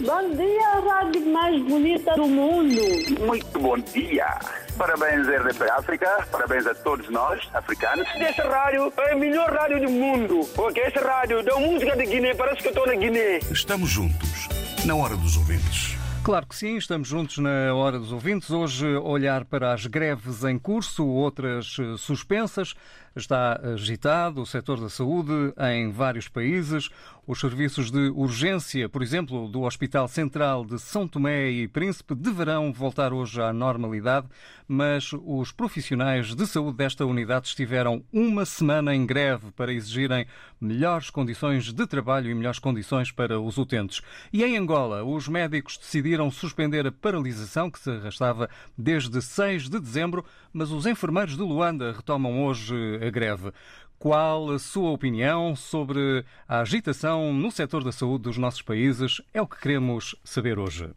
[0.00, 2.80] Bom dia, rádio mais bonita do mundo.
[3.26, 4.38] Muito bom dia.
[4.76, 6.24] Parabéns, RDP África.
[6.30, 8.06] Parabéns a todos nós, africanos.
[8.14, 10.48] Essa rádio é a melhor rádio do mundo.
[10.54, 13.38] Porque essa rádio dá música de Guiné, parece que eu estou na Guiné.
[13.50, 14.48] Estamos juntos,
[14.86, 15.98] na hora dos ouvintes.
[16.22, 18.50] Claro que sim, estamos juntos na Hora dos Ouvintes.
[18.50, 22.74] Hoje, olhar para as greves em curso, outras suspensas.
[23.18, 25.32] Está agitado o setor da saúde
[25.72, 26.88] em vários países.
[27.26, 32.72] Os serviços de urgência, por exemplo, do Hospital Central de São Tomé e Príncipe, deverão
[32.72, 34.28] voltar hoje à normalidade,
[34.66, 40.26] mas os profissionais de saúde desta unidade estiveram uma semana em greve para exigirem
[40.58, 44.00] melhores condições de trabalho e melhores condições para os utentes.
[44.32, 49.78] E em Angola, os médicos decidiram suspender a paralisação que se arrastava desde 6 de
[49.78, 53.52] dezembro, mas os enfermeiros de Luanda retomam hoje a greve.
[53.98, 59.20] Qual a sua opinião sobre a agitação no setor da saúde dos nossos países?
[59.34, 60.90] É o que queremos saber hoje.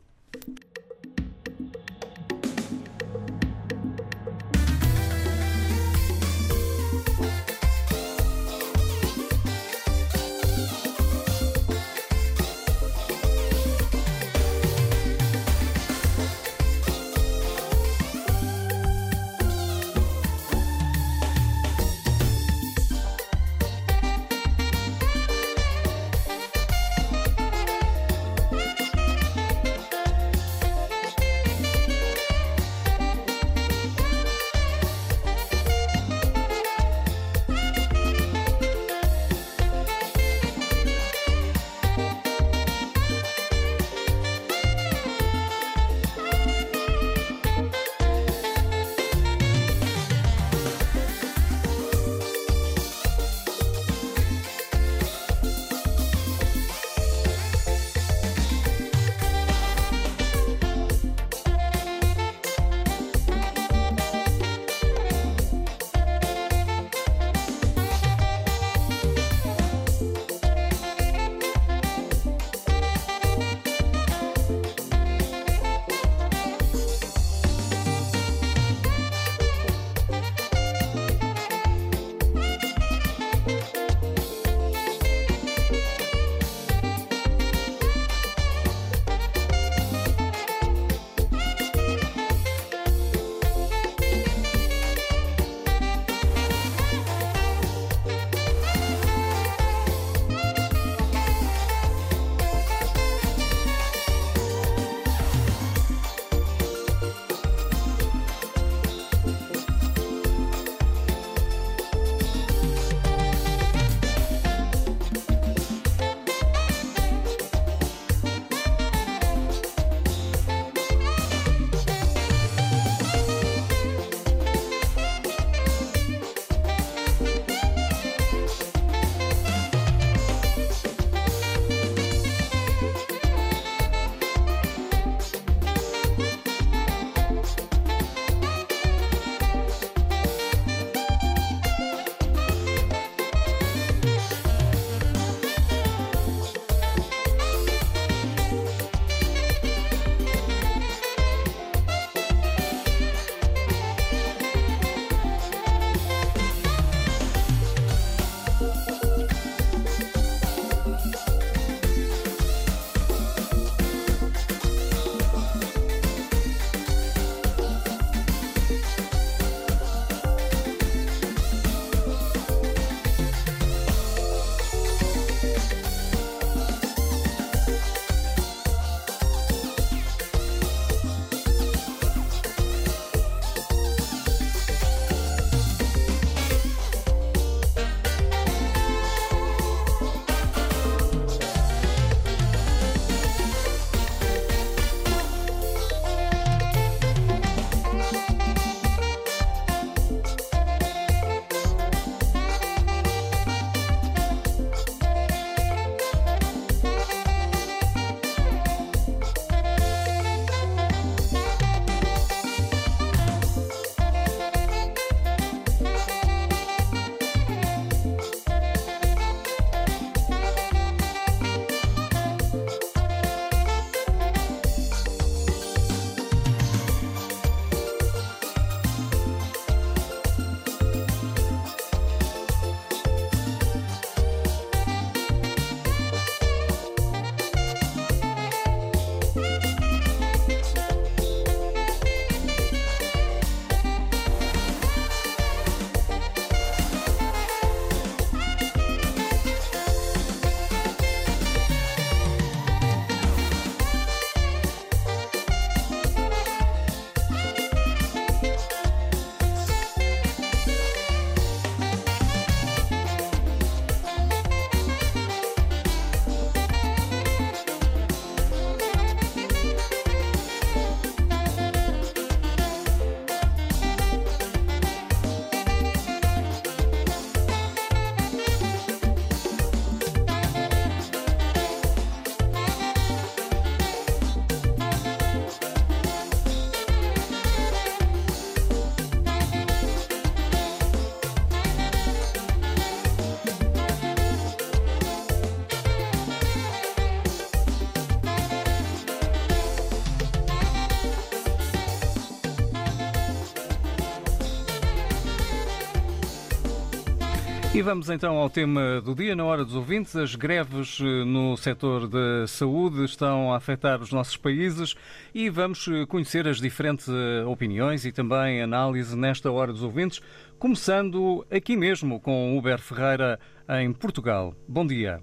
[307.81, 310.16] E vamos então ao tema do dia, na hora dos ouvintes.
[310.16, 314.94] As greves eh, no setor da saúde estão a afetar os nossos países
[315.33, 320.22] e vamos eh, conhecer as diferentes eh, opiniões e também análise nesta hora dos ouvintes,
[320.60, 324.54] começando aqui mesmo com Uber Ferreira em Portugal.
[324.68, 325.19] Bom dia.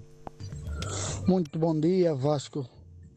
[1.25, 2.67] Muito bom dia, Vasco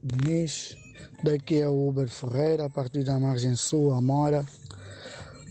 [0.01, 0.77] Diniz.
[1.25, 4.47] Daqui é o Uber Ferreira, a partir da margem sul, Amora.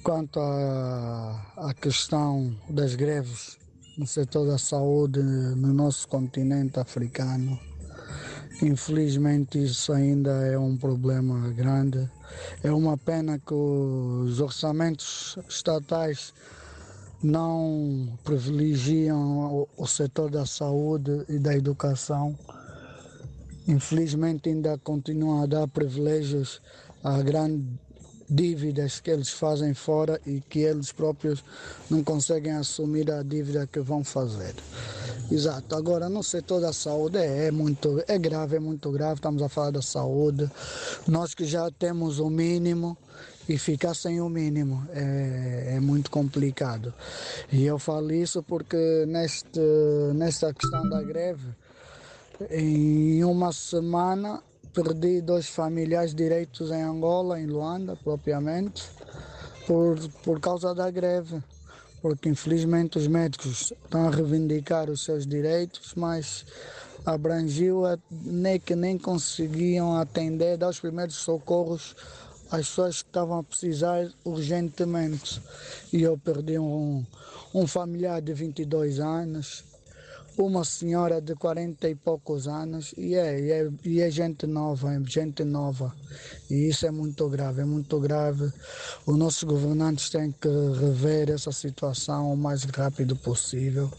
[0.02, 3.60] Quanto à, à questão das greves
[3.98, 7.60] no setor da saúde no nosso continente africano.
[8.62, 12.10] Infelizmente, isso ainda é um problema grande.
[12.64, 16.34] É uma pena que os orçamentos estatais
[17.24, 22.38] não privilegiam o, setor da saúde e da educação.
[23.68, 26.62] Infelizmente, ainda continuam a dar privilégios
[27.04, 27.64] a grande
[28.32, 31.44] dívidas que eles fazem fora e que eles próprios
[31.90, 34.56] não conseguem assumir a dívida que vão fazer.
[35.30, 35.76] Exato.
[35.76, 39.16] Agora, no setor da saúde é, é, muito, é grave, é muito grave.
[39.16, 40.50] Estamos a falar da saúde.
[41.06, 42.98] Nós que já temos o mínimo
[43.50, 46.94] e ficar sem o mínimo é, é muito complicado.
[47.52, 49.60] E eu falo isso porque neste,
[50.16, 51.48] nesta questão da greve,
[52.50, 54.42] em uma semana
[54.74, 58.84] perdi dois familiares direitos em Angola, em Luanda, propriamente,
[59.68, 61.42] por, por causa da greve.
[62.02, 66.46] Porque infelizmente os médicos estão a reivindicar os seus direitos, mas
[67.06, 71.96] abrangiu a, nem que nem conseguiam atender, dar os primeiros socorros
[72.50, 75.42] às pessoas que estavam a precisar urgentemente.
[75.94, 77.06] E eu perdi um,
[77.54, 79.64] um familiar de 22 anos,
[80.38, 84.94] uma senhora de 40 e poucos anos e é, e é, e é gente nova,
[84.94, 85.94] é gente nova.
[86.50, 88.52] E isso é muito grave, é muito grave.
[89.06, 93.92] Os nossos governantes têm que rever essa situação o mais rápido possível,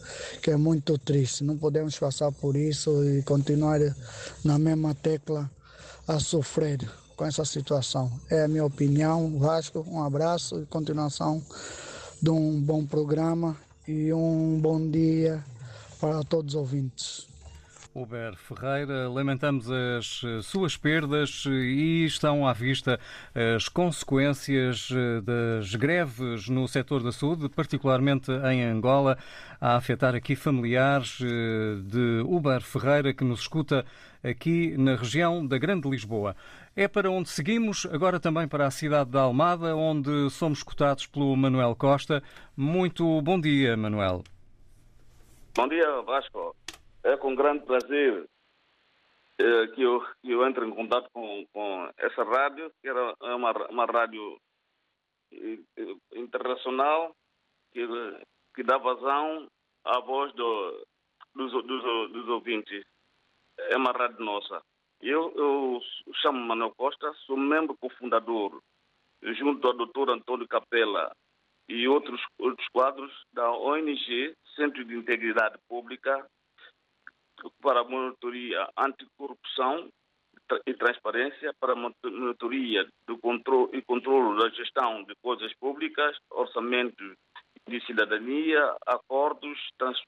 [0.42, 1.44] que é muito triste.
[1.44, 3.80] Não podemos passar por isso e continuar
[4.44, 5.50] na mesma tecla
[6.08, 6.78] a sofrer
[7.16, 8.10] com essa situação.
[8.30, 9.38] É a minha opinião.
[9.38, 11.42] Vasco, um abraço e continuação
[12.20, 15.44] de um bom programa e um bom dia
[16.02, 17.28] para todos os ouvintes.
[17.94, 22.98] Uber Ferreira, lamentamos as eh, suas perdas e estão à vista
[23.54, 29.16] as consequências eh, das greves no setor da saúde, particularmente em Angola,
[29.60, 33.84] a afetar aqui familiares eh, de Uber Ferreira que nos escuta
[34.24, 36.34] aqui na região da Grande Lisboa.
[36.74, 41.36] É para onde seguimos, agora também para a cidade da Almada, onde somos escutados pelo
[41.36, 42.22] Manuel Costa.
[42.56, 44.24] Muito bom dia, Manuel.
[45.54, 46.56] Bom dia, Vasco.
[47.04, 48.26] É com grande prazer
[49.38, 53.34] é, que, eu, que eu entro em contato com, com essa rádio, que era é
[53.34, 54.40] uma, uma rádio
[55.30, 55.58] eh,
[56.14, 57.14] internacional
[57.70, 57.86] que,
[58.54, 59.46] que dá vazão
[59.84, 60.86] à voz do,
[61.34, 62.82] dos, dos, dos ouvintes.
[63.58, 64.62] É uma rádio nossa.
[65.02, 65.80] Eu, eu
[66.22, 68.58] chamo Manuel Costa, sou membro cofundador,
[69.22, 71.14] junto ao doutor Antônio Capela,
[71.68, 76.26] e outros, outros quadros da ONG, Centro de Integridade Pública,
[77.60, 79.90] para a monitoria anticorrupção
[80.66, 87.16] e transparência, para a monitoria do controle e controle da gestão de coisas públicas, orçamento
[87.66, 89.98] de cidadania, acordos, trans,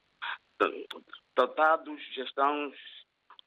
[1.35, 2.75] tratados, gestões,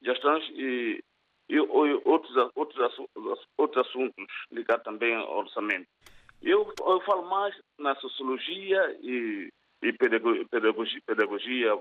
[0.02, 1.02] gestões e,
[1.48, 3.08] e outros, outros,
[3.56, 5.88] outros assuntos ligados também ao orçamento.
[6.42, 9.50] Eu, eu falo mais na sociologia e,
[9.82, 11.80] e pedagogia, pedagogia, pedagogia,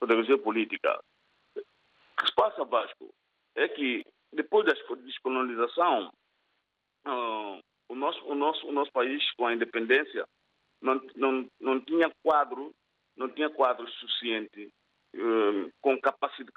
[0.00, 1.00] pedagogia política.
[1.56, 1.60] O
[2.16, 3.12] que se passa, Vasco,
[3.54, 6.12] é que depois da descolonização,
[7.06, 10.26] uh, o, nosso, o, nosso, o nosso país, com a independência,
[10.80, 12.74] não, não, não tinha quadro,
[13.16, 14.72] não tinha quadro suficiente
[15.14, 16.52] uh, com capacidade,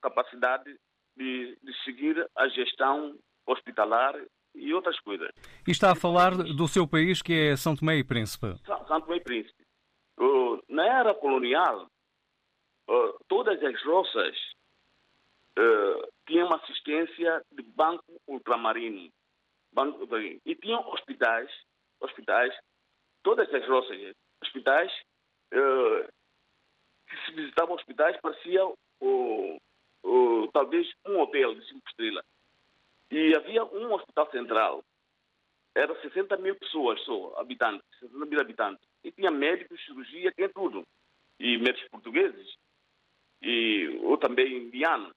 [0.00, 0.76] capacidade
[1.16, 4.14] de, de seguir a gestão hospitalar
[4.58, 5.30] e outras coisas.
[5.66, 8.54] E está a falar do seu país, que é São Tomé e Príncipe.
[8.64, 9.62] São Tomé e Príncipe.
[10.18, 11.86] Uh, na era colonial,
[12.88, 14.36] uh, todas as roças
[15.58, 19.08] uh, tinham assistência de banco ultramarino.
[19.72, 20.08] Banco,
[20.44, 21.50] e tinham hospitais,
[22.00, 22.54] hospitais,
[23.22, 23.96] todas as roças,
[24.42, 24.90] hospitais,
[25.50, 28.60] que se visitavam hospitais, parecia
[30.52, 32.24] talvez um hotel de cinco estrelas.
[33.10, 34.84] E havia um hospital central.
[35.74, 38.84] Era 60 mil pessoas só, habitantes, 60 mil habitantes.
[39.04, 40.82] E tinha médicos, cirurgia, tinha tudo.
[41.38, 42.56] E médicos portugueses.
[43.40, 45.12] E, ou também indianos.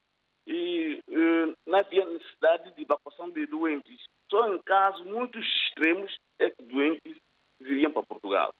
[0.45, 3.99] E eh, não havia necessidade de evacuação de doentes.
[4.29, 7.17] Só em casos muito extremos é que doentes
[7.59, 8.53] viriam para Portugal.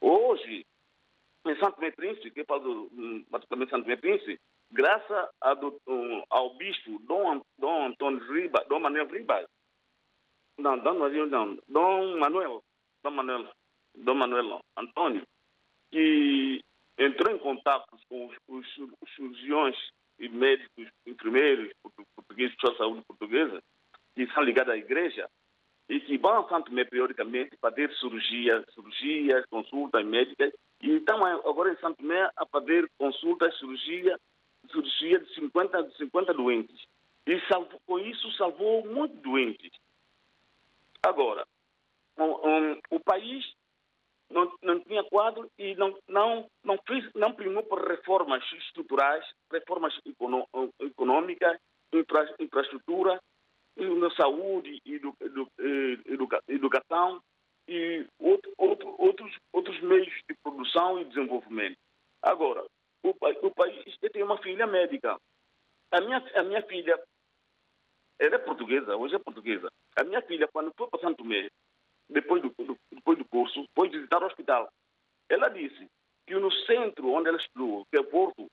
[0.00, 0.66] Hoje,
[1.46, 3.96] em Santo Tomé Príncipe, que falo do, particularmente Santo Tomé
[4.74, 5.28] graças
[5.60, 9.46] do, um, ao bispo Dom, Dom Antônio Riba, Dom Manuel Ribas,
[10.58, 12.62] não, Dom Manuel, não, Dom Manuel,
[13.02, 13.48] Dom Manuel,
[13.94, 15.22] Dom Manuel Antônio,
[15.90, 16.60] que
[16.98, 18.66] entrou em contato com os, os,
[19.00, 19.76] os cirurgiões
[20.18, 21.72] e médicos, enfermeiros
[22.16, 23.62] portugueses, pessoal de saúde portuguesa,
[24.14, 25.28] que são ligados à igreja,
[25.88, 31.72] e que vão a Santo Tomé periodicamente fazer cirurgia, cirurgias, consultas médicas, e estão agora
[31.72, 34.18] em Santo Tomé a fazer consultas, cirurgia,
[34.68, 36.84] cirurgia de 50, de 50 doentes.
[37.26, 39.72] E salvou, com isso salvou muitos doentes.
[41.02, 41.46] Agora,
[42.18, 43.44] um, um, o país
[44.30, 49.94] não, não tinha quadro e não, não, não, fez, não primou por reformas estruturais, reformas
[50.80, 51.58] econômicas,
[51.92, 53.20] infra, infraestrutura,
[53.76, 55.48] na saúde, edu, edu,
[56.06, 57.20] educa, educação
[57.66, 61.76] e outro, outro, outros, outros meios de produção e desenvolvimento.
[62.22, 62.64] Agora,
[63.04, 65.18] o, o país tem uma filha médica.
[65.90, 66.98] A minha, a minha filha,
[68.18, 69.68] ela é portuguesa, hoje é portuguesa.
[69.96, 71.48] A minha filha, quando foi para Santo Tomé,
[72.08, 74.68] depois do, do, depois do curso, foi visitar o hospital.
[75.28, 75.86] Ela disse
[76.26, 78.46] que no centro onde ela estudou, que é Porto,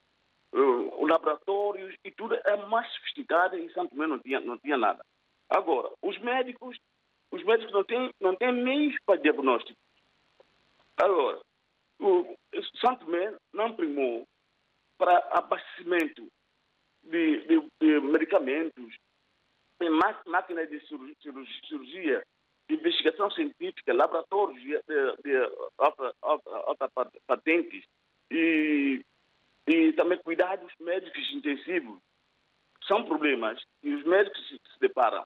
[0.54, 5.04] uh, laboratórios e tudo é mais sofisticado e Santo Tomé não tinha, não tinha nada.
[5.50, 6.78] Agora, os médicos,
[7.32, 9.80] os médicos não têm, não têm meios para diagnóstico.
[10.98, 11.42] Agora,
[12.00, 12.38] o
[12.80, 14.28] Santo Tomé não primou
[15.02, 16.28] para abastecimento
[17.02, 18.96] de, de, de medicamentos,
[19.80, 22.24] tem máquinas de cirurgia,
[22.70, 24.80] investigação científica, laboratórios de,
[25.24, 25.36] de
[25.80, 26.92] alta, alta, alta
[27.26, 27.84] patentes
[28.30, 29.04] e,
[29.68, 32.00] e também cuidados médicos intensivos.
[32.88, 35.26] São problemas que os médicos se, se deparam.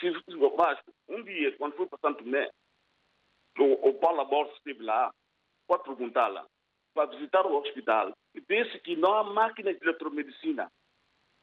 [0.00, 0.08] Se,
[1.08, 2.48] um dia, quando fui para Santo Tomé,
[3.58, 5.12] o, o Paulo Borges esteve lá,
[5.66, 6.46] pode perguntá-la,
[6.94, 10.70] para visitar o hospital, e disse que não há máquinas de eletromedicina,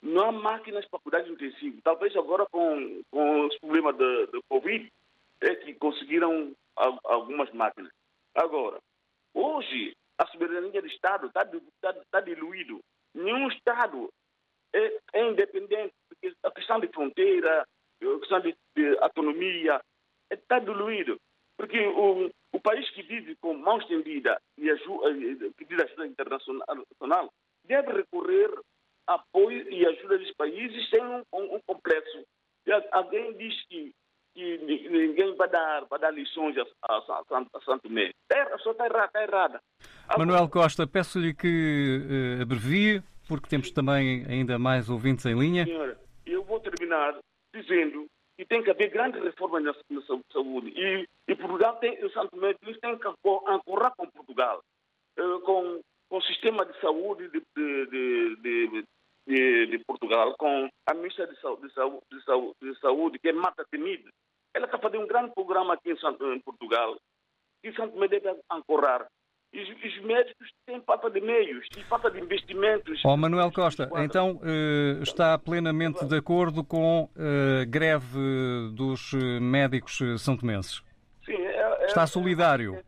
[0.01, 1.79] não há máquinas para cuidar intensivo.
[1.83, 4.91] Talvez agora com, com os problemas da Covid,
[5.41, 7.91] é que conseguiram algumas máquinas.
[8.35, 8.79] Agora,
[9.33, 11.45] hoje, a soberania do Estado está
[11.81, 12.79] tá, tá diluído.
[13.13, 14.09] Nenhum Estado
[14.73, 19.81] é, é independente, porque a questão de fronteira, a questão de, de autonomia,
[20.29, 21.19] está diluído.
[21.57, 27.33] Porque o, o país que vive com mão estendida e ajuda, eh, pedir ajuda internacional
[27.65, 28.49] deve recorrer
[29.07, 32.23] a apoio e ajuda dos países sem um, um, um complexo.
[32.91, 33.93] Alguém diz que,
[34.33, 37.87] que, ninguém vai dar, vai dar lições a, a, a, Santo.
[37.87, 39.61] A só está errada, está errada.
[40.17, 45.63] Manuel Costa, peço-lhe que uh, abrevie, porque temos também ainda mais ouvintes em linha.
[45.65, 47.17] Senhora, eu vou terminar
[47.53, 48.05] dizendo
[48.37, 50.01] que tem que haver grandes reformas na, na
[50.31, 50.69] saúde.
[50.69, 52.37] E, e Portugal tem, o Santo
[52.79, 53.07] tem que
[53.47, 54.61] ancorar com Portugal,
[55.19, 58.85] uh, com, com o sistema de saúde de, de,
[59.25, 63.29] de, de, Portugal, com a ministra de saúde, de saúde, de saúde, de saúde que
[63.29, 64.09] é Mata Temide.
[64.53, 66.95] Ela está fazendo um grande programa aqui em, Portugal,
[67.61, 69.07] que Santo Tomé deve ancorar.
[69.57, 73.01] E os médicos têm falta de meios e falta de investimentos.
[73.03, 78.19] Ó oh, Manuel Costa, então uh, está plenamente de acordo com a eh, greve
[78.73, 80.83] dos médicos são tomenses?
[81.25, 81.41] Sim.
[81.41, 82.75] É, é, está solidário?
[82.75, 82.83] É,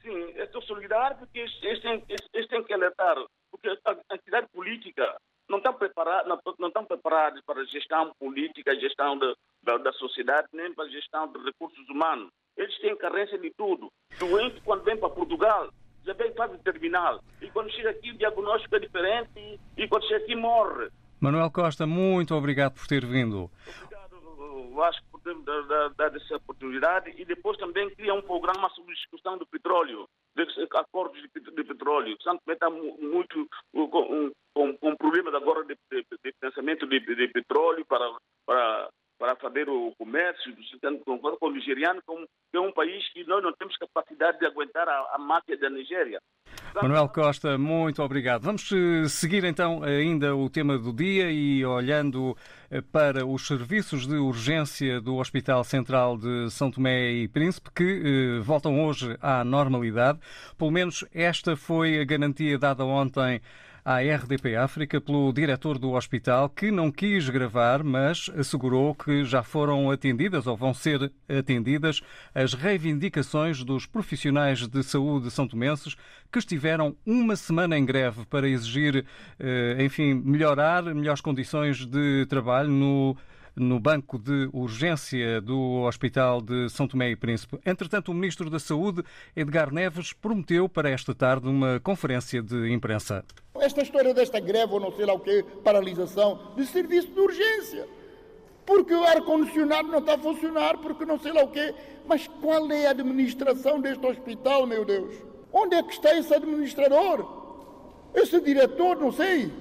[0.00, 1.80] sim, estou solidário porque eles
[2.48, 3.16] têm, que alertar,
[3.50, 5.16] porque a entidade política
[5.48, 9.76] não estão preparados, não, não estão preparados para a gestão política, a gestão da, da,
[9.76, 12.30] da sociedade, nem para a gestão de recursos humanos.
[12.56, 13.90] Eles têm carência de tudo.
[14.20, 15.68] Doente, quando vem para Portugal,
[16.04, 17.22] já vem fase terminal.
[17.40, 20.88] E quando chega aqui o diagnóstico é diferente e, e quando chega aqui morre.
[21.20, 23.48] Manuel Costa, muito obrigado por ter vindo.
[23.84, 25.34] Obrigado, Vasco, por ter
[25.96, 30.42] dado essa oportunidade e depois também cria um programa sobre discussão do petróleo, de
[30.74, 32.16] acordos de, de petróleo.
[32.22, 37.84] Santo está muito com, com, com problemas agora de, de, de financiamento de, de petróleo
[37.86, 38.88] para, para
[39.22, 40.52] para fazer o comércio,
[41.04, 45.14] com o nigeriano, como é um país que nós não temos capacidade de aguentar a,
[45.14, 46.18] a máfia da Nigéria.
[46.74, 48.42] Manuel Costa, muito obrigado.
[48.42, 52.36] Vamos eh, seguir então ainda o tema do dia e olhando
[52.68, 57.84] eh, para os serviços de urgência do Hospital Central de São Tomé e Príncipe, que
[57.84, 60.18] eh, voltam hoje à normalidade.
[60.58, 63.40] Pelo menos esta foi a garantia dada ontem
[63.84, 69.42] à RDP África pelo diretor do hospital, que não quis gravar, mas assegurou que já
[69.42, 72.00] foram atendidas ou vão ser atendidas
[72.34, 75.96] as reivindicações dos profissionais de saúde são tomenses
[76.30, 79.04] que estiveram uma semana em greve para exigir,
[79.38, 83.16] eh, enfim, melhorar melhores condições de trabalho no
[83.54, 87.58] no banco de urgência do Hospital de São Tomé e Príncipe.
[87.64, 89.02] Entretanto, o Ministro da Saúde,
[89.36, 93.24] Edgar Neves, prometeu para esta tarde uma conferência de imprensa.
[93.54, 97.86] Esta história desta greve ou não sei lá o quê, paralisação de serviço de urgência.
[98.64, 101.74] Porque o ar-condicionado não está a funcionar, porque não sei lá o quê.
[102.06, 105.14] Mas qual é a administração deste hospital, meu Deus?
[105.52, 107.40] Onde é que está esse administrador?
[108.14, 109.52] Esse diretor, não sei.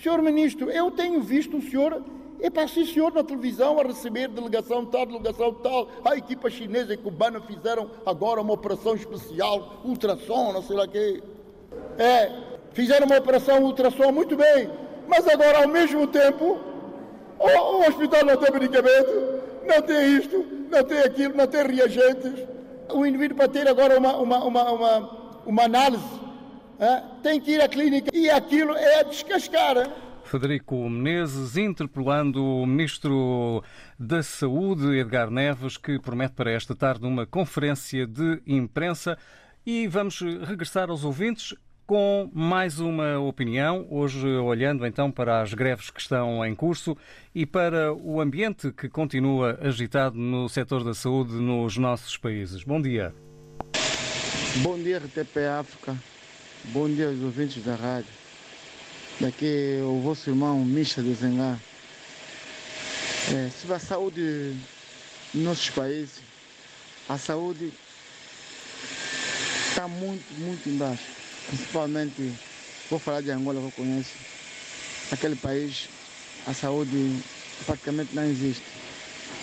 [0.00, 2.02] Senhor Ministro, eu tenho visto o senhor,
[2.42, 5.88] é para sim senhor na televisão a receber delegação tal, delegação tal.
[6.04, 11.22] A equipa chinesa e cubana fizeram agora uma operação especial, ultrassom, não sei lá quê.
[11.96, 12.32] É,
[12.72, 14.68] fizeram uma operação ultrassom muito bem,
[15.06, 16.58] mas agora ao mesmo tempo
[17.38, 22.32] o, o hospital não tem medicamento, não tem isto, não tem aquilo, não tem reagentes.
[22.92, 25.10] O indivíduo para ter agora uma, uma, uma, uma,
[25.46, 26.20] uma análise
[26.80, 29.76] é, tem que ir à clínica e aquilo é descascar.
[30.32, 33.62] Federico Menezes interpelando o Ministro
[33.98, 39.18] da Saúde, Edgar Neves, que promete para esta tarde uma conferência de imprensa.
[39.66, 41.54] E vamos regressar aos ouvintes
[41.86, 46.96] com mais uma opinião, hoje olhando então para as greves que estão em curso
[47.34, 52.64] e para o ambiente que continua agitado no setor da saúde nos nossos países.
[52.64, 53.14] Bom dia.
[54.62, 55.94] Bom dia, RTP África.
[56.72, 58.21] Bom dia aos ouvintes da rádio.
[59.20, 61.58] Daqui o vosso irmão Misha de Zengá.
[63.30, 64.56] É, sobre a saúde
[65.32, 66.20] nos nossos países,
[67.08, 67.72] a saúde
[69.68, 71.04] está muito, muito embaixo.
[71.46, 72.32] Principalmente,
[72.90, 74.12] vou falar de Angola que eu conheço.
[75.12, 75.88] Aquele país,
[76.46, 77.22] a saúde
[77.64, 78.64] praticamente não existe.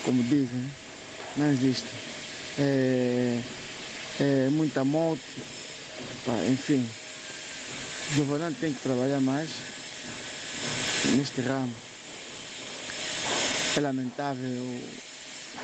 [0.04, 0.72] Como dizem,
[1.38, 1.88] não existe.
[2.58, 3.42] É,
[4.20, 5.24] é muita morte,
[6.52, 6.90] enfim.
[8.12, 9.52] O governante tem que trabalhar mais
[11.16, 11.76] neste ramo.
[13.78, 14.90] É lamentável, o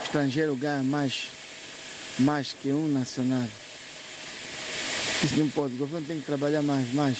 [0.04, 1.30] estrangeiro ganha mais,
[2.20, 3.48] mais que um nacional.
[5.24, 7.18] Isso não pode, o governo tem que trabalhar mais, mais.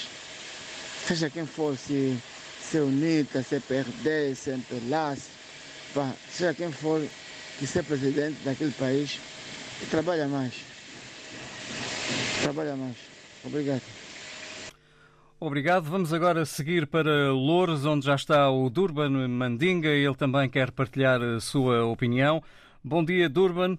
[1.08, 2.16] Seja quem for, se,
[2.62, 5.20] se UNITA, se PRD, se MPLAS,
[6.32, 7.04] seja quem for
[7.58, 9.20] que ser presidente daquele país,
[9.90, 10.54] trabalha mais.
[12.44, 12.98] Trabalha mais.
[13.44, 14.05] Obrigado.
[15.40, 15.84] Obrigado.
[15.84, 19.90] Vamos agora seguir para Louros, onde já está o Durban Mandinga.
[19.90, 22.42] Ele também quer partilhar a sua opinião.
[22.82, 23.78] Bom dia, Durban,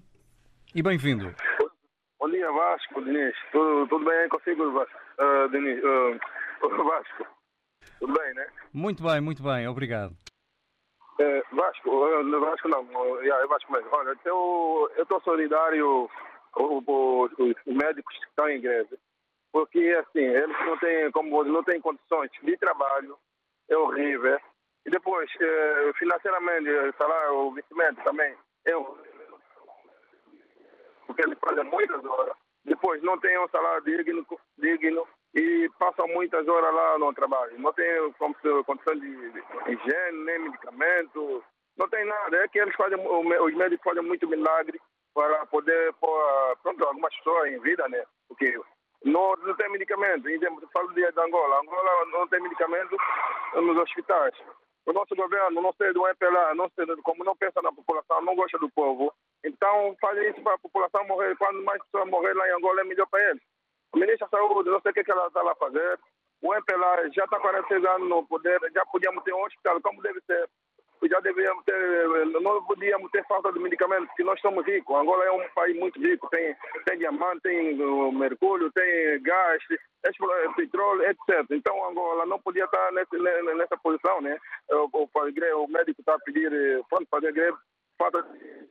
[0.75, 1.35] e bem-vindo.
[2.21, 3.35] Bom dia, Vasco, Diniz.
[3.53, 4.99] Tudo, tudo bem consigo, Vasco?
[5.19, 7.27] Uh, uh, Vasco?
[8.01, 8.47] Tudo bem, né?
[8.75, 9.67] Muito bem, muito bem.
[9.67, 10.13] Obrigado.
[11.19, 13.89] Uh, Vasco, uh, Vasco não, uh, yeah, Vasco mesmo.
[13.93, 16.11] Olha, eu estou solidário
[16.53, 16.79] com
[17.39, 18.99] os médicos que estão em greve
[19.57, 23.17] porque assim, eles não têm, como não têm condições de trabalho,
[23.71, 24.39] é horrível.
[24.85, 29.39] E depois, eh, financeiramente, o salário, o investimento também é horrível.
[31.07, 32.37] Porque eles fazem muitas horas.
[32.67, 34.27] Depois, não tem um salário digno,
[34.59, 37.59] digno e passam muitas horas lá no trabalho.
[37.59, 38.13] Não tem
[38.67, 39.09] condição de
[39.69, 41.43] higiene, nem medicamento,
[41.79, 42.45] não tem nada.
[42.45, 44.79] É que eles fazem, os médicos fazem muito milagre
[45.15, 48.05] para poder pôr, pronto, algumas pessoas em vida, né?
[48.29, 48.61] Porque
[49.05, 50.29] não, não tem medicamento.
[50.29, 51.61] Exemplo, falo de Angola.
[51.61, 52.97] Angola não tem medicamento
[53.55, 54.35] nos hospitais.
[54.87, 58.37] O nosso governo não sei do MPLA, não sei, como não pensa na população, não
[58.37, 59.13] gosta do povo.
[59.45, 61.37] Então faz isso para a população morrer.
[61.37, 63.43] Quando mais pessoas morrer lá em Angola é melhor para eles.
[63.93, 65.99] O ministro da Saúde, não sei o que, ela está lá fazer.
[66.41, 70.21] O MPLA já está 46 anos no poder, já podíamos ter um hospital como deve
[70.21, 70.49] ser
[71.11, 74.97] já deveríamos ter, não podíamos ter falta de medicamentos, porque nós somos ricos.
[74.97, 76.55] Angola é um país muito rico, tem,
[76.85, 79.63] tem diamante, tem uh, mercúrio, tem gás,
[80.57, 81.47] petróleo, etc.
[81.51, 84.39] Então Angola não podia estar nesse, nessa posição, né?
[84.71, 87.57] O, o, o médico está a pedir, eh, pronto, fazer greve,
[87.99, 88.67] falta de.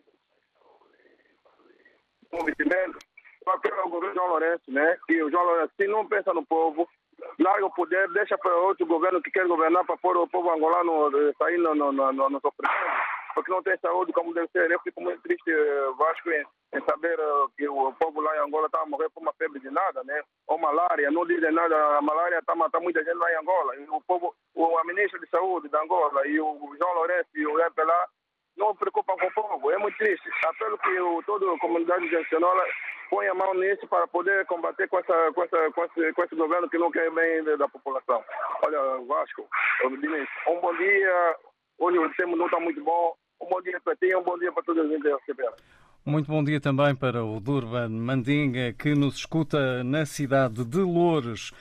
[3.45, 4.97] Para o governo João Lourenço, né?
[5.07, 6.89] Que o João Lourenço, se não pensa no povo,
[7.39, 11.10] larga o poder, deixa para outro governo que quer governar para pôr o povo angolano
[11.17, 12.41] eh, sair no, no, no, no, no
[13.36, 14.71] porque não tem saúde como deve ser.
[14.71, 18.39] Eu fico muito triste, eh, Vasco, em, em saber uh, que o povo lá em
[18.47, 20.23] Angola está a morrer por uma febre de nada, né?
[20.47, 23.75] Ou malária, não dizem nada, a malária está matando muita gente lá em Angola.
[23.75, 27.45] E o povo, o, a ministra de saúde de Angola e o João Lourenço e
[27.45, 28.08] o lá
[28.57, 29.71] não preocupam com o povo.
[29.71, 30.29] É muito triste.
[30.45, 32.53] Apelo que o, toda a comunidade internacional
[33.09, 36.35] põe a mão nisso para poder combater com, essa, com, essa, com, esse, com esse
[36.35, 38.23] governo que não quer bem da população.
[38.65, 39.47] Olha, Vasco,
[39.85, 41.35] um bom dia.
[41.77, 43.15] Hoje o tempo não está muito bom.
[43.41, 45.55] Um bom dia para ti, um bom dia para todos os internacionais.
[46.05, 51.51] Muito bom dia também para o Durban Mandinga, que nos escuta na cidade de Loures.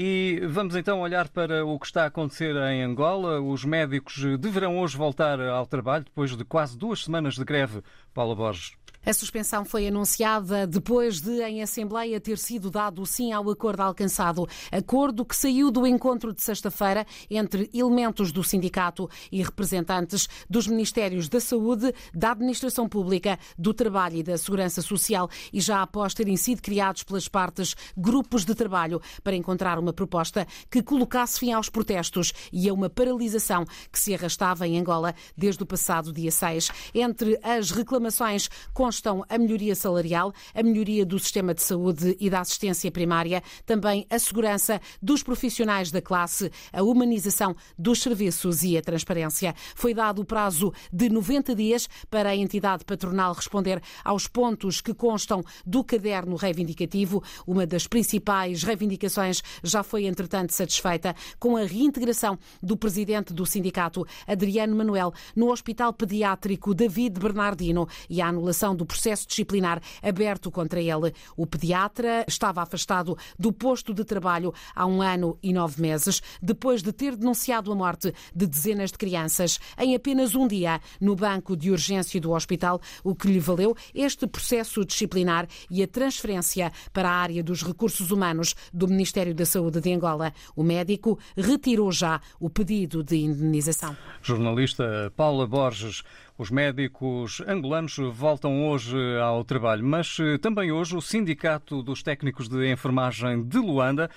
[0.00, 3.40] E vamos então olhar para o que está a acontecer em Angola.
[3.40, 7.82] Os médicos deverão hoje voltar ao trabalho depois de quase duas semanas de greve.
[8.14, 8.76] Paula Borges.
[9.06, 14.46] A suspensão foi anunciada depois de, em Assembleia, ter sido dado sim ao acordo alcançado.
[14.70, 21.28] Acordo que saiu do encontro de sexta-feira entre elementos do sindicato e representantes dos Ministérios
[21.28, 26.36] da Saúde, da Administração Pública, do Trabalho e da Segurança Social e já após terem
[26.36, 31.70] sido criados pelas partes grupos de trabalho para encontrar uma proposta que colocasse fim aos
[31.70, 36.70] protestos e a uma paralisação que se arrastava em Angola desde o passado dia 6.
[36.94, 38.50] Entre as reclamações
[38.88, 44.06] constam a melhoria salarial, a melhoria do sistema de saúde e da assistência primária, também
[44.08, 49.54] a segurança dos profissionais da classe, a humanização dos serviços e a transparência.
[49.74, 54.94] Foi dado o prazo de 90 dias para a entidade patronal responder aos pontos que
[54.94, 57.22] constam do caderno reivindicativo.
[57.46, 64.06] Uma das principais reivindicações já foi, entretanto, satisfeita com a reintegração do presidente do sindicato,
[64.26, 70.80] Adriano Manuel, no Hospital Pediátrico David Bernardino e a anulação do processo disciplinar aberto contra
[70.80, 71.12] ele.
[71.36, 76.82] O pediatra estava afastado do posto de trabalho há um ano e nove meses, depois
[76.82, 81.56] de ter denunciado a morte de dezenas de crianças em apenas um dia no banco
[81.56, 87.10] de urgência do hospital, o que lhe valeu este processo disciplinar e a transferência para
[87.10, 90.32] a área dos recursos humanos do Ministério da Saúde de Angola.
[90.54, 93.96] O médico retirou já o pedido de indenização.
[94.22, 96.02] Jornalista Paula Borges.
[96.40, 102.48] Os médicos angolanos voltam hoje ao trabalho, mas eh, também hoje o Sindicato dos Técnicos
[102.48, 104.08] de Enfermagem de Luanda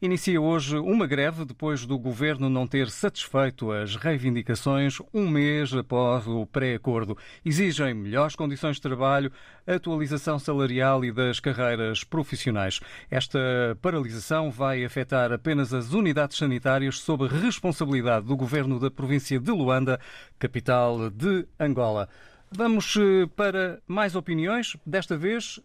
[0.00, 6.26] inicia hoje uma greve depois do governo não ter satisfeito as reivindicações um mês após
[6.26, 7.16] o pré-acordo.
[7.44, 9.30] Exigem melhores condições de trabalho,
[9.66, 12.80] atualização salarial e das carreiras profissionais.
[13.10, 13.38] Esta
[13.82, 20.00] paralisação vai afetar apenas as unidades sanitárias sob responsabilidade do governo da província de Luanda,
[20.38, 22.08] capital de Angola.
[22.50, 25.60] Vamos eh, para mais opiniões, desta vez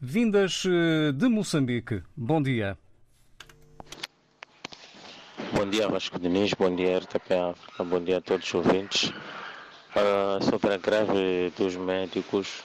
[0.00, 2.02] vindas eh, de Moçambique.
[2.16, 2.76] Bom dia.
[5.38, 9.10] Bom dia, Vasco Diniz, bom dia, RTP África, bom dia a todos os ouvintes.
[9.94, 12.64] Uh, sobre a greve dos médicos,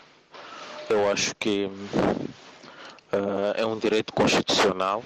[0.89, 5.03] eu acho que uh, é um direito constitucional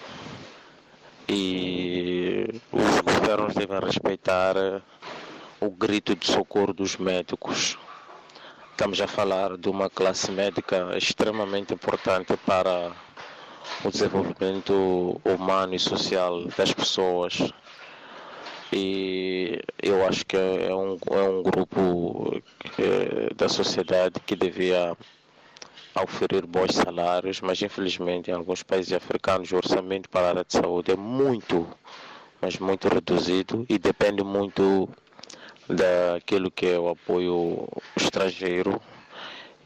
[1.28, 4.56] e os governos devem respeitar
[5.60, 7.80] o grito de socorro dos médicos.
[8.72, 12.92] Estamos a falar de uma classe médica extremamente importante para
[13.84, 17.40] o desenvolvimento humano e social das pessoas.
[18.74, 22.42] E eu acho que é um, é um grupo
[22.80, 24.98] é, da sociedade que devia
[26.04, 30.54] oferecer bons salários, mas infelizmente em alguns países africanos o orçamento para a área de
[30.54, 31.68] saúde é muito,
[32.42, 34.90] mas muito reduzido e depende muito
[35.70, 38.82] daquilo que é o apoio estrangeiro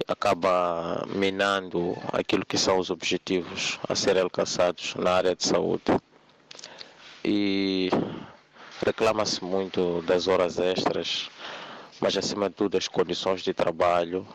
[0.07, 5.83] acaba minando aquilo que são os objetivos a serem alcançados na área de saúde.
[7.23, 7.89] E
[8.85, 11.29] reclama-se muito das horas extras,
[11.99, 14.25] mas acima de tudo das condições de trabalho.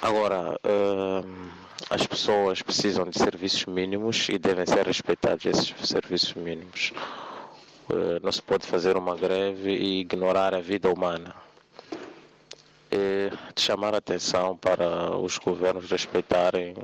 [0.00, 1.50] Agora, uh,
[1.90, 6.92] as pessoas precisam de serviços mínimos e devem ser respeitados esses serviços mínimos.
[7.90, 11.34] Uh, não se pode fazer uma greve e ignorar a vida humana
[12.92, 16.74] é de chamar a atenção para os governos respeitarem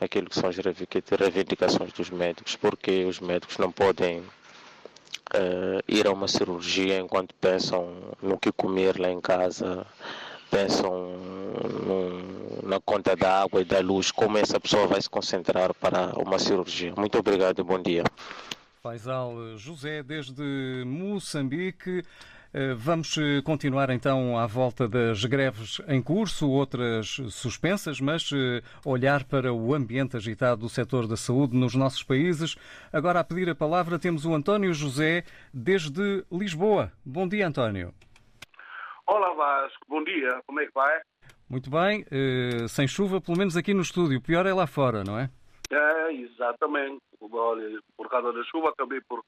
[0.00, 6.12] aquilo que são as reivindicações dos médicos, porque os médicos não podem uh, ir a
[6.12, 7.88] uma cirurgia enquanto pensam
[8.22, 9.86] no que comer lá em casa,
[10.50, 11.16] pensam
[11.86, 16.18] no, na conta da água e da luz, como essa pessoa vai se concentrar para
[16.18, 16.94] uma cirurgia.
[16.96, 18.04] Muito obrigado e bom dia.
[18.82, 22.02] Faisal José, desde Moçambique.
[22.52, 28.60] Eh, vamos eh, continuar então à volta das greves em curso, outras suspensas, mas eh,
[28.84, 32.56] olhar para o ambiente agitado do setor da saúde nos nossos países.
[32.92, 35.22] Agora a pedir a palavra temos o António José
[35.54, 36.90] desde Lisboa.
[37.04, 37.94] Bom dia, António.
[39.06, 39.86] Olá, Vasco.
[39.88, 40.42] Bom dia.
[40.44, 41.00] Como é que vai?
[41.48, 42.04] Muito bem.
[42.68, 44.20] Sem chuva, pelo menos aqui no estúdio.
[44.20, 45.28] Pior é lá fora, não é?
[45.70, 47.00] É, exatamente.
[47.20, 49.22] Olha, por causa da chuva acabei por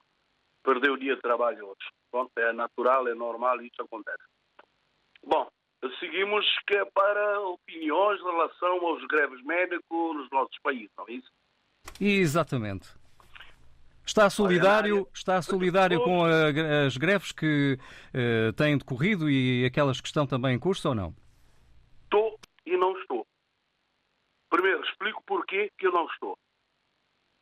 [0.62, 1.90] perder o dia de trabalho hoje.
[2.10, 4.22] Pronto, é natural, é normal, isso acontece.
[5.24, 5.48] Bom,
[5.98, 11.12] seguimos que é para opiniões em relação aos greves médicos nos nossos países, não é
[11.12, 11.30] isso?
[12.00, 12.88] Exatamente.
[14.04, 20.08] Está solidário, está solidário com a, as greves que uh, têm decorrido e aquelas que
[20.08, 21.14] estão também em curso ou não?
[22.04, 23.24] Estou e não estou.
[24.50, 26.36] Primeiro, explico porquê que eu não estou.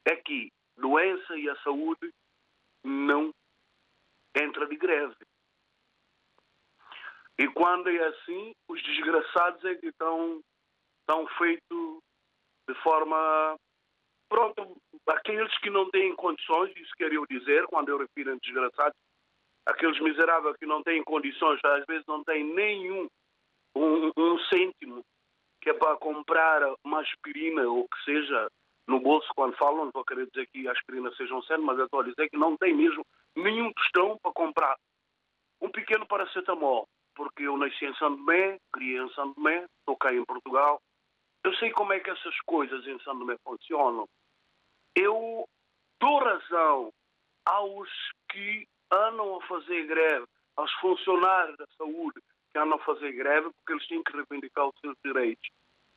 [0.06, 2.12] É que doença e a saúde
[2.84, 3.32] não
[4.36, 5.16] entra de greve.
[7.38, 10.40] E quando é assim, os desgraçados é que estão,
[11.00, 11.98] estão feitos
[12.68, 13.56] de forma.
[14.28, 14.76] Pronto,
[15.08, 18.96] aqueles que não têm condições, isso quero eu dizer, quando eu refiro em desgraçados,
[19.66, 23.08] aqueles miseráveis que não têm condições, às vezes não têm nenhum
[23.74, 25.04] um, um cêntimo
[25.60, 28.48] que é para comprar uma aspirina ou que seja
[28.90, 31.62] no bolso quando falam, não estou a querer dizer que a aspirina seja um cento,
[31.62, 34.76] mas eu estou a dizer que não tem mesmo nenhum tostão para comprar
[35.60, 40.12] um pequeno paracetamol, porque eu nasci em São Tomé, criei em São Tomé, estou cá
[40.12, 40.82] em Portugal,
[41.44, 44.08] eu sei como é que essas coisas em São Tomé funcionam.
[44.96, 45.48] Eu
[46.00, 46.92] dou razão
[47.46, 47.88] aos
[48.30, 50.26] que andam a fazer greve,
[50.56, 52.20] aos funcionários da saúde
[52.52, 55.48] que andam a fazer greve, porque eles têm que reivindicar os seus direitos.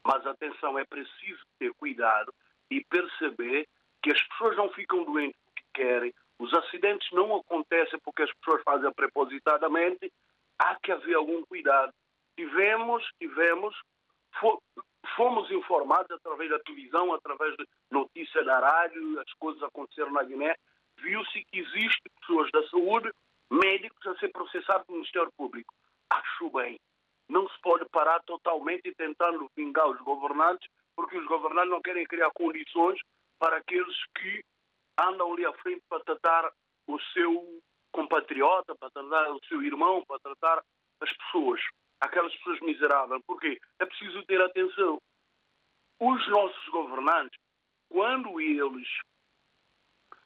[0.06, 2.32] Mas atenção, é preciso ter cuidado
[2.78, 3.68] e perceber
[4.02, 8.64] que as pessoas não ficam doentes porque querem, os acidentes não acontecem porque as pessoas
[8.64, 10.12] fazem prepositadamente,
[10.58, 11.94] há que haver algum cuidado.
[12.36, 13.76] Tivemos, tivemos,
[15.16, 20.56] fomos informados através da televisão, através de notícias da rádio, as coisas aconteceram na Guiné,
[20.98, 23.12] viu-se que existem pessoas da saúde,
[23.52, 25.74] médicos a ser processados pelo Ministério Público.
[26.10, 26.80] Acho bem.
[27.30, 32.32] Não se pode parar totalmente tentando vingar os governantes, porque os governantes não querem criar
[32.32, 33.00] condições
[33.40, 34.44] para aqueles que
[35.00, 36.52] andam ali à frente para tratar
[36.88, 40.64] o seu compatriota, para tratar o seu irmão, para tratar
[41.02, 41.62] as pessoas,
[42.00, 43.22] aquelas pessoas miseráveis.
[43.26, 45.00] Porque é preciso ter atenção.
[46.00, 47.40] Os nossos governantes,
[47.90, 48.88] quando eles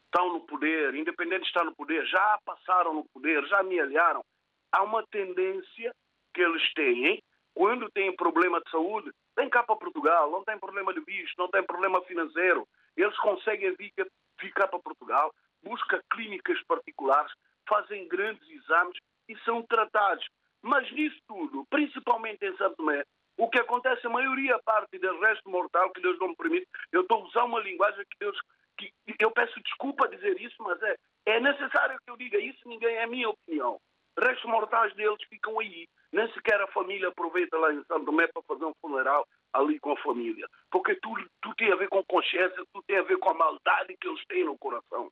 [0.06, 4.24] estão no poder, independente de estar no poder, já passaram no poder, já amealharam,
[4.72, 5.94] há uma tendência
[6.34, 7.22] que eles têm,
[7.54, 11.48] quando têm problema de saúde, vem cá para Portugal, não tem problema de bicho, não
[11.48, 13.94] tem problema financeiro, eles conseguem vir,
[14.40, 17.32] ficar para Portugal, buscam clínicas particulares,
[17.70, 18.98] fazem grandes exames
[19.30, 20.26] e são tratados.
[20.62, 23.04] Mas nisso tudo, principalmente em Santo Tomé,
[23.38, 27.02] o que acontece, a maioria parte do resto mortal, que Deus não me permite, eu
[27.02, 28.38] estou a usar uma linguagem que Deus.
[28.78, 30.96] Que, eu peço desculpa a dizer isso, mas é,
[31.26, 33.80] é necessário que eu diga isso, ninguém é a minha opinião.
[34.20, 35.88] Restos mortais deles ficam aí.
[36.12, 39.92] Nem sequer a família aproveita lá em Santo Tomé para fazer um funeral ali com
[39.92, 40.48] a família.
[40.72, 43.96] Porque tudo, tudo tem a ver com consciência, tudo tem a ver com a maldade
[44.00, 45.12] que eles têm no coração.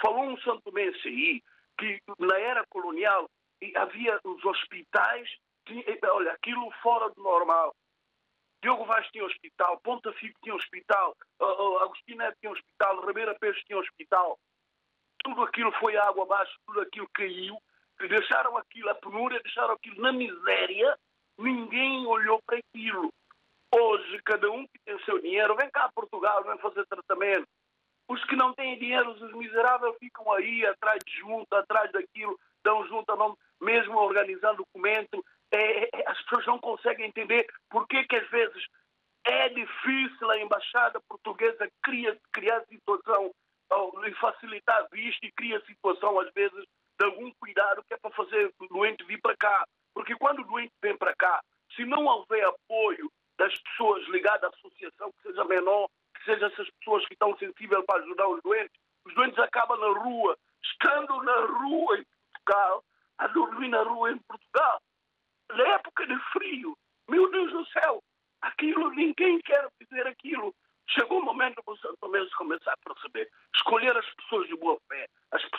[0.00, 1.42] Falou um Santo Tomé aí
[1.78, 3.28] que na era colonial
[3.76, 5.28] havia os hospitais,
[6.12, 7.74] olha, aquilo fora do normal.
[8.62, 11.16] Diogo Vaz tinha hospital, Ponta Fico tinha hospital,
[11.80, 14.38] Agostinho Neto tinha hospital, Ribeira Peixe tinha hospital.
[15.22, 17.56] Tudo aquilo foi água abaixo, tudo aquilo caiu,
[18.06, 20.96] deixaram aquilo, a penúria, deixaram aquilo na miséria,
[21.38, 23.12] ninguém olhou para aquilo.
[23.74, 27.46] Hoje, cada um que tem seu dinheiro, vem cá a Portugal, vem fazer tratamento.
[28.08, 32.86] Os que não têm dinheiro, os miseráveis, ficam aí atrás de junto, atrás daquilo, dão
[32.86, 35.22] junto, não, mesmo organizando documento.
[35.50, 38.64] É, é, as pessoas não conseguem entender por que que às vezes
[39.24, 43.30] é difícil a embaixada portuguesa criar, criar situação
[44.06, 46.64] e facilitar a vista e cria situação às vezes
[46.98, 49.66] de algum cuidado que é para fazer o doente vir para cá.
[49.94, 51.42] Porque quando o doente vem para cá,
[51.74, 56.68] se não houver apoio das pessoas ligadas à associação, que seja menor, que sejam essas
[56.78, 61.46] pessoas que estão sensíveis para ajudar os doentes, os doentes acabam na rua, estando na
[61.46, 62.84] rua em Portugal,
[63.18, 64.80] a dormir na rua em Portugal.
[65.50, 66.76] Na época de frio,
[67.08, 68.02] meu Deus do céu,
[68.42, 70.54] aquilo, ninguém quer dizer aquilo.
[70.90, 75.06] Chegou o momento para os santomenses começar a perceber, escolher as pessoas de boa fé,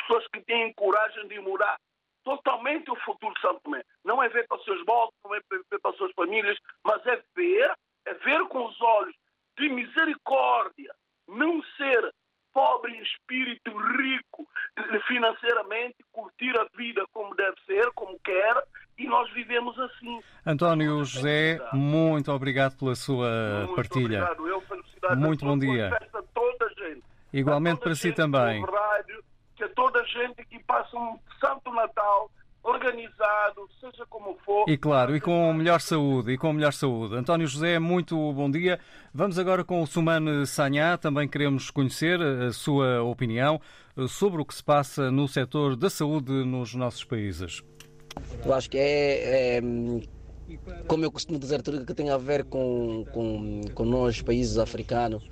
[0.09, 1.77] pessoas que têm coragem de mudar
[2.23, 3.83] totalmente o futuro de Santo Tomé.
[4.03, 7.05] Não é ver para os seus bolsos, não é ver para as suas famílias, mas
[7.05, 7.71] é ver,
[8.05, 9.15] é ver com os olhos
[9.57, 10.93] de misericórdia,
[11.27, 12.11] não ser
[12.51, 14.47] pobre em espírito, rico
[15.07, 18.63] financeiramente, curtir a vida como deve ser, como quer,
[18.97, 20.19] e nós vivemos assim.
[20.45, 24.23] António José, muito obrigado pela sua muito partilha.
[24.23, 24.47] Obrigado.
[24.47, 25.95] Eu, felicidade muito bom dia.
[25.95, 27.03] A toda a gente.
[27.31, 28.61] Igualmente para si também.
[28.61, 29.23] do rádio,
[29.59, 32.31] que a toda a gente que passa um Santo Natal
[32.63, 34.58] organizado, seja como for.
[34.69, 37.15] E claro, e com melhor saúde, e com melhor saúde.
[37.15, 38.79] António José, muito bom dia.
[39.11, 43.59] Vamos agora com o Sumane Sanhá, também queremos conhecer a sua opinião
[44.07, 47.63] sobre o que se passa no setor da saúde nos nossos países.
[48.45, 49.61] Eu acho que é, é
[50.85, 55.27] como eu costumo dizer, tudo que tem a ver com, com, com nós, países africanos,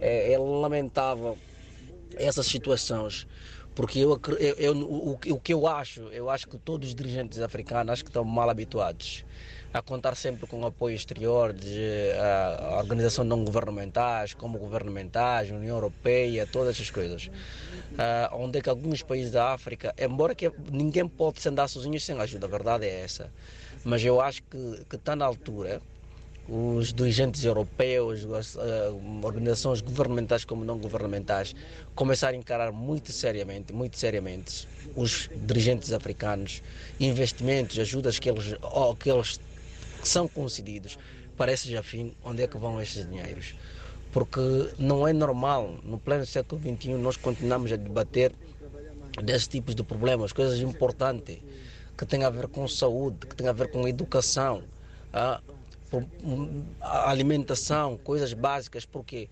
[0.00, 1.38] é, é lamentável
[2.16, 3.28] essas situações
[3.74, 7.40] porque eu, eu, eu o, o, que eu acho, eu acho que todos os dirigentes
[7.40, 9.24] africanos que estão mal habituados.
[9.72, 16.46] a contar sempre com apoio exterior de uh, organizações não governamentais, como governamentais, União Europeia,
[16.46, 17.28] todas essas coisas.
[17.92, 21.98] Uh, onde é que alguns países da África, embora que ninguém pode se andar sozinho
[21.98, 23.32] sem ajuda, a verdade é essa.
[23.82, 25.80] Mas eu acho que, que está na altura
[26.54, 28.60] os dirigentes europeus, as uh,
[29.22, 31.54] organizações governamentais como não governamentais,
[31.94, 36.62] começarem a encarar muito seriamente, muito seriamente, os dirigentes africanos,
[37.00, 38.54] investimentos, ajudas que eles,
[38.98, 39.40] que eles
[40.02, 40.98] são concedidos
[41.38, 43.54] para esse fim, onde é que vão esses dinheiros?
[44.12, 48.30] Porque não é normal, no pleno século XXI, nós continuamos a debater
[49.24, 51.38] desses tipos de problemas, coisas importantes
[51.96, 54.62] que têm a ver com saúde, que têm a ver com educação,
[55.14, 55.40] ah,
[56.80, 59.28] alimentação, coisas básicas, porque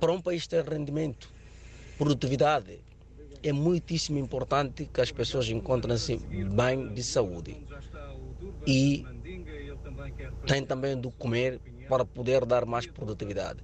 [0.00, 1.30] para um país ter rendimento,
[1.96, 2.80] produtividade,
[3.42, 7.56] é muitíssimo importante que as pessoas encontrem-se bem de saúde.
[8.66, 9.04] E
[10.46, 13.60] tem também do comer para poder dar mais produtividade.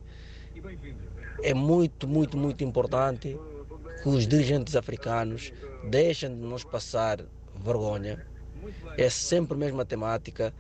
[1.43, 3.39] É muito, muito, muito importante
[4.03, 7.25] que os dirigentes africanos deixem de nos passar
[7.55, 8.27] vergonha.
[8.97, 10.55] É sempre a mesma temática.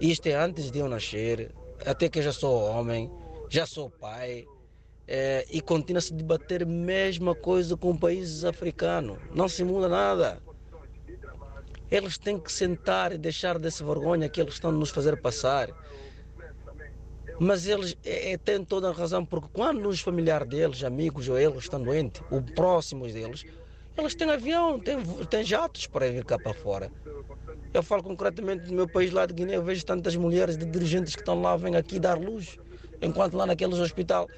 [0.00, 3.10] Isto é antes de eu nascer, até que eu já sou homem,
[3.48, 4.46] já sou pai,
[5.06, 9.18] é, e continua-se a debater a mesma coisa com países africanos.
[9.34, 10.42] Não se muda nada.
[11.90, 15.68] Eles têm que sentar e deixar dessa vergonha que eles estão nos fazer passar.
[17.38, 21.38] Mas eles é, é, têm toda a razão, porque quando os familiares deles, amigos ou
[21.38, 23.44] eles estão doentes, os próximos deles,
[23.96, 26.90] eles têm avião, têm, têm jatos para vir cá para fora.
[27.72, 31.14] Eu falo concretamente do meu país lá de Guiné, eu vejo tantas mulheres de dirigentes
[31.14, 32.58] que estão lá, vêm aqui dar luz,
[33.00, 34.28] enquanto lá naqueles hospital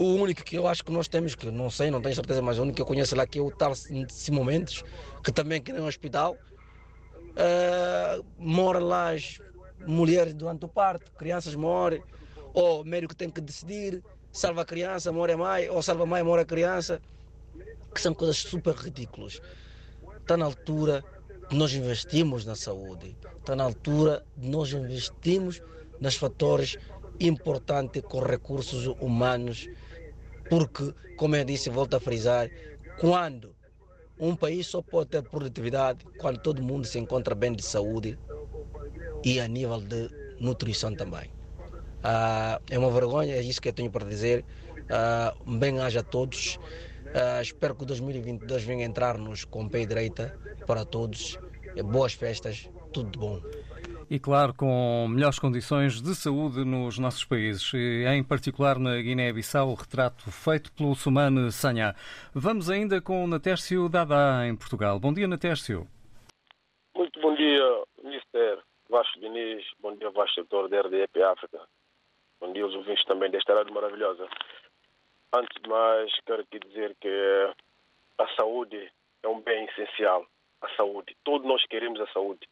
[0.00, 2.58] o único que eu acho que nós temos, que não sei, não tenho certeza, mas
[2.58, 3.74] o único que eu conheço lá que é o tal
[4.08, 4.82] Simão Mendes,
[5.22, 6.38] que também que nem um hospital,
[7.32, 9.38] uh, moram lá as
[9.86, 12.02] mulheres durante o parto, crianças morrem,
[12.54, 16.06] ou o médico tem que decidir, salva a criança, morre a mãe, ou salva a
[16.06, 16.98] mãe, morre a criança,
[17.94, 19.40] que são coisas super ridículas.
[20.18, 21.04] Está na altura
[21.48, 25.60] de nós investirmos na saúde, está na altura de nós investirmos
[26.00, 26.76] nos fatores
[27.18, 29.68] importantes com recursos humanos,
[30.48, 32.48] porque, como eu disse, volto a frisar,
[32.98, 33.54] quando
[34.18, 38.18] um país só pode ter produtividade quando todo mundo se encontra bem de saúde
[39.24, 41.30] e a nível de nutrição também.
[42.02, 44.44] Ah, é uma vergonha, é isso que eu tenho para dizer.
[44.90, 46.58] Ah, bem haja a todos.
[47.14, 51.38] Ah, espero que 2022 venha entrar-nos com o pé direita para todos.
[51.84, 53.40] Boas festas, tudo de bom.
[54.08, 59.74] E claro, com melhores condições de saúde nos nossos países, em particular na Guiné-Bissau, o
[59.74, 61.94] retrato feito pelo Sumane Sanha.
[62.34, 64.98] Vamos ainda com Natércio Dada, em Portugal.
[64.98, 65.86] Bom dia, Natércio.
[66.94, 68.58] Muito bom dia, Mister
[68.88, 69.64] Vasco Diniz.
[69.80, 71.60] Bom dia, Vasco Setor da RDP África.
[72.40, 74.26] Bom dia aos ouvintes também desta rádio maravilhosa.
[75.32, 77.54] Antes de mais, quero aqui dizer que
[78.18, 78.90] a saúde
[79.22, 80.26] é um bem essencial.
[80.60, 81.16] A saúde.
[81.24, 82.46] Todos nós queremos a saúde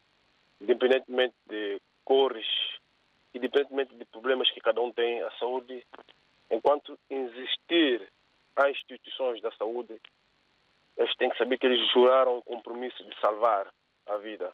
[0.61, 2.47] independentemente de cores,
[3.33, 5.85] independentemente de problemas que cada um tem, a saúde,
[6.49, 8.11] enquanto existir
[8.55, 9.99] as instituições da saúde,
[10.97, 13.71] eles têm que saber que eles juraram o compromisso de salvar
[14.07, 14.51] a vida.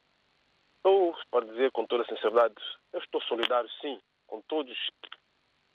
[0.83, 2.55] Eu, para dizer com toda sinceridade,
[2.93, 4.91] eu estou solidário, sim, com todos os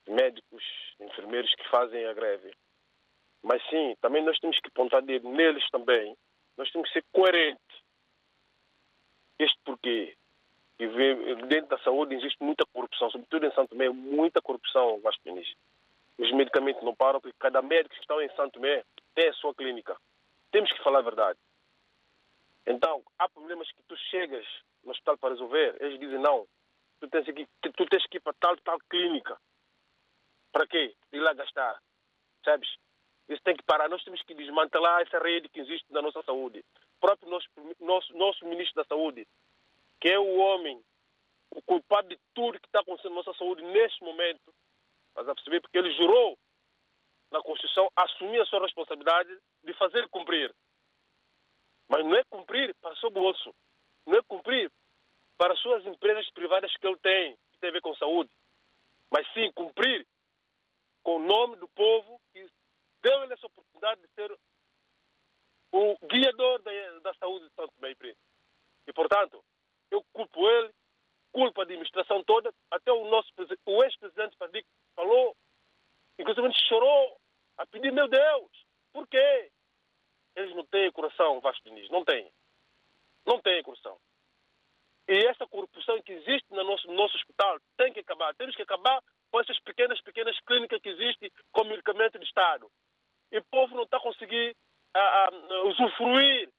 [0.09, 0.65] médicos,
[1.01, 2.53] enfermeiros que fazem a greve.
[3.43, 6.17] Mas sim, também nós temos que apontar dedo neles também.
[6.57, 7.81] Nós temos que ser coerentes.
[9.39, 10.17] Isto porque
[11.49, 15.57] dentro da saúde existe muita corrupção, sobretudo em Santo Tomé, muita corrupção, Ministro.
[16.19, 18.85] Os medicamentos não param, porque cada médico que está em Santo Tomé
[19.15, 19.97] tem a sua clínica.
[20.51, 21.39] Temos que falar a verdade.
[22.67, 24.47] Então, há problemas que tu chegas
[24.85, 26.47] no hospital para resolver, eles dizem não,
[27.01, 29.39] tu tens que, tu tens que ir para tal, tal clínica.
[30.53, 30.95] Para quê?
[31.13, 31.81] Ir lá gastar.
[32.45, 32.69] Sabes?
[33.29, 33.89] Isso tem que parar.
[33.89, 36.65] Nós temos que desmantelar essa rede que existe na nossa saúde.
[36.97, 37.49] O próprio nosso,
[37.81, 39.27] nosso, nosso ministro da Saúde
[40.01, 40.83] que é o homem,
[41.51, 44.53] o culpado de tudo que está acontecendo na nossa saúde neste momento.
[45.15, 46.39] Mas a perceber porque ele jurou
[47.31, 50.53] na Constituição assumir a sua responsabilidade de fazer cumprir.
[51.89, 53.55] Mas não é cumprir para o seu bolso.
[54.07, 54.71] Não é cumprir
[55.37, 58.31] para as suas empresas privadas que ele tem, que tem a ver com saúde.
[59.11, 60.07] Mas sim cumprir
[61.03, 62.47] com o nome do povo que
[63.03, 64.39] deu-lhe essa oportunidade de ser
[65.73, 66.71] o guiador da,
[67.01, 68.21] da saúde de Santo Tomé e Príncipe.
[68.87, 69.43] E, portanto,
[69.91, 70.73] eu culpo ele,
[71.33, 73.31] culpo a administração toda, até o nosso
[73.67, 75.37] o ex-presidente Fadic falou,
[76.19, 77.21] inclusive chorou
[77.57, 78.51] a pedir, meu Deus,
[78.93, 79.51] por quê?
[80.35, 82.31] Eles não têm coração, Vasco Diniz, não têm.
[83.27, 83.99] Não têm coração.
[85.09, 88.35] E essa corrupção que existe no nosso, no nosso hospital tem que acabar.
[88.35, 92.71] Temos que acabar com essas pequenas, pequenas clínicas que existem com medicamento de Estado.
[93.33, 94.57] E o povo não está a conseguir
[94.95, 95.31] a, a,
[95.69, 96.51] usufruir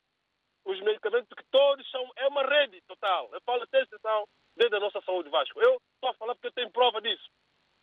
[0.65, 2.09] os medicamentos, porque todos são.
[2.15, 3.29] É uma rede total.
[3.33, 5.59] Eu falo até exceção dentro da nossa saúde, Vasco.
[5.59, 7.29] Eu estou a falar porque eu tenho prova disso.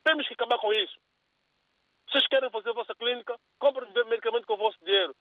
[0.05, 0.99] Temos que acabar com isso.
[2.09, 5.15] Vocês querem fazer a vossa clínica, comprem medicamento com o vosso dinheiro.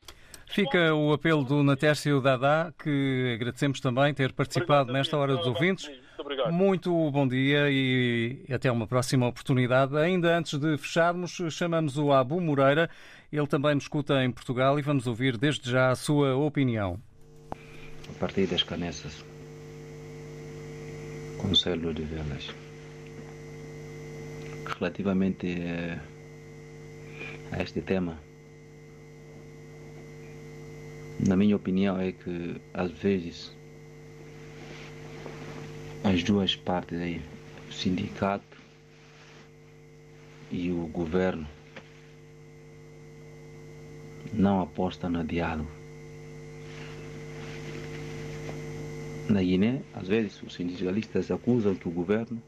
[0.49, 5.45] Fica o apelo do Natércio Dadá, que agradecemos também ter participado obrigado, nesta hora dos
[5.45, 5.89] ouvintes.
[6.17, 9.95] Muito, Muito bom dia e até uma próxima oportunidade.
[9.97, 12.89] Ainda antes de fecharmos, chamamos o Abu Moreira.
[13.31, 16.99] Ele também nos escuta em Portugal e vamos ouvir desde já a sua opinião.
[18.09, 19.23] A partir das Canessas,
[21.37, 22.49] Conselho de Velas.
[24.79, 25.57] Relativamente
[27.51, 28.17] a este tema,
[31.19, 33.55] na minha opinião é que às vezes
[36.03, 37.21] as duas partes aí,
[37.69, 38.57] o sindicato
[40.51, 41.47] e o governo
[44.33, 45.69] não apostam no diálogo.
[49.29, 52.41] Na Guiné, às vezes os sindicalistas acusam que o governo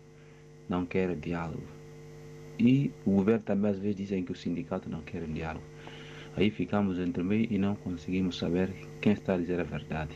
[0.69, 1.67] não quer diálogo.
[2.57, 5.65] E o governo também às vezes dizem que o sindicato não quer diálogo.
[6.39, 8.69] Aí ficamos entre meio e não conseguimos saber
[9.01, 10.15] quem está a dizer a verdade.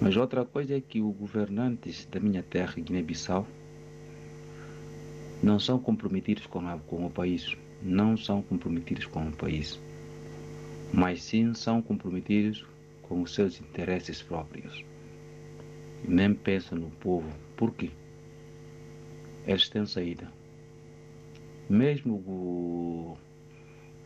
[0.00, 3.46] Mas outra coisa é que os governantes da minha terra, Guiné-Bissau,
[5.40, 7.56] não são comprometidos com, a, com o país.
[7.80, 9.78] Não são comprometidos com o país.
[10.92, 12.66] Mas sim são comprometidos
[13.02, 14.84] com os seus interesses próprios.
[16.04, 17.32] Nem pensam no povo.
[17.56, 17.90] Por quê?
[19.46, 20.28] Eles têm saída.
[21.70, 23.16] Mesmo o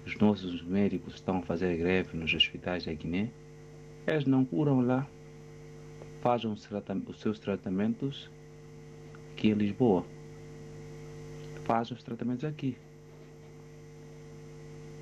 [0.06, 3.28] os nossos médicos estão a fazer greve nos hospitais da Guiné,
[4.06, 5.04] eles não curam lá,
[6.22, 6.62] fazem os
[7.20, 8.30] seus tratamentos
[9.32, 10.06] aqui em Lisboa.
[11.64, 12.76] Fazem os tratamentos aqui.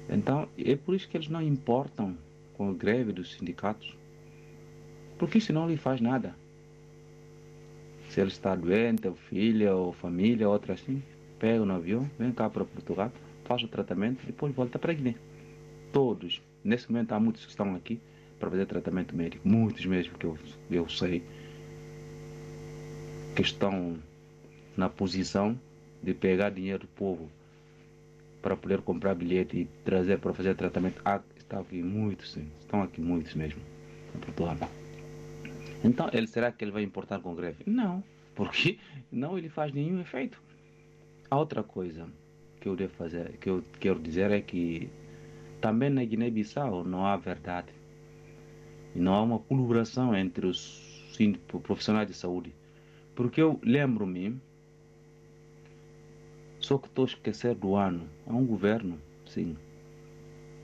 [0.08, 2.16] Então, é por isso que eles não importam
[2.56, 3.94] com a greve dos sindicatos,
[5.18, 6.34] porque isso não lhe faz nada.
[8.08, 11.02] Se ele está doente, ou filha, ou família, outra assim,
[11.38, 13.12] pega no avião, vem cá para Portugal,
[13.44, 15.14] faz o tratamento e depois volta para Guiné.
[15.92, 16.42] Todos.
[16.62, 18.00] Nesse momento há muitos que estão aqui
[18.38, 19.46] para fazer tratamento médico.
[19.46, 20.38] Muitos mesmo que eu,
[20.70, 21.22] eu sei
[23.34, 23.98] que estão
[24.76, 25.58] na posição
[26.02, 27.30] de pegar dinheiro do povo
[28.42, 31.00] para poder comprar bilhete e trazer para fazer tratamento.
[31.04, 32.48] Ah, estão aqui muitos, sim.
[32.60, 33.60] Estão aqui muitos mesmo.
[35.82, 37.62] Então, ele, será que ele vai importar com greve?
[37.66, 38.02] Não,
[38.34, 38.78] porque
[39.10, 40.40] não ele faz nenhum efeito.
[41.30, 42.06] A outra coisa,
[42.64, 44.88] que eu devo fazer, que eu quero dizer é que
[45.60, 47.70] também na Guiné-Bissau não há verdade.
[48.94, 51.04] E não há uma colaboração entre os
[51.62, 52.54] profissionais de saúde.
[53.14, 54.40] Porque eu lembro-me,
[56.58, 59.58] só que estou a esquecer do ano, há um governo, sim,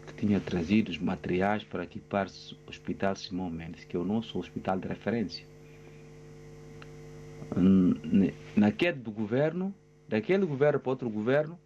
[0.07, 4.39] que tinha trazido os materiais para equipar o Hospital Simão Mendes, que é o nosso
[4.39, 5.45] hospital de referência.
[8.57, 9.75] Na queda do governo,
[10.09, 11.59] daquele governo para outro governo,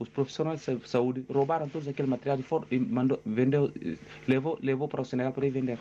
[0.00, 3.70] os profissionais de saúde roubaram todo aquele material e, foram, e mandou, vendeu,
[4.26, 5.78] levou, levou para o Senegal para ir vender.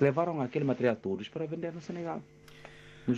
[0.00, 2.20] Levaram aquele material todos para vender no Senegal.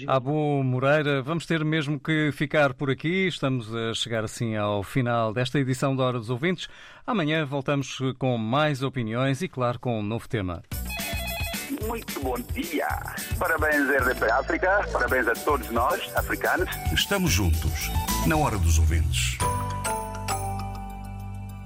[0.07, 3.28] Abu Moreira, vamos ter mesmo que ficar por aqui.
[3.28, 6.68] Estamos a chegar assim ao final desta edição da Hora dos Ouvintes.
[7.07, 10.62] Amanhã voltamos com mais opiniões e, claro, com um novo tema.
[11.87, 12.89] Muito bom dia.
[13.39, 14.89] Parabéns, RDP África.
[14.91, 16.68] Parabéns a todos nós, africanos.
[16.93, 17.91] Estamos juntos,
[18.26, 19.39] na Hora dos Ouvintes.